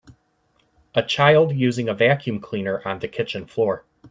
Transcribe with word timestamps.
A 0.95 1.03
child 1.03 1.53
using 1.55 1.87
a 1.87 1.93
vacuum 1.93 2.39
cleaner 2.39 2.81
on 2.87 2.97
the 2.97 3.07
kitchen 3.07 3.45
floor. 3.45 3.85